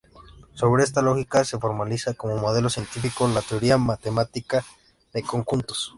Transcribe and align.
Sobre 0.55 0.83
esta 0.83 1.03
lógica 1.03 1.45
se 1.45 1.59
formaliza 1.59 2.15
como 2.15 2.35
modelo 2.37 2.71
científico 2.71 3.27
la 3.27 3.43
teoría 3.43 3.77
matemática 3.77 4.65
de 5.13 5.21
conjuntos. 5.21 5.89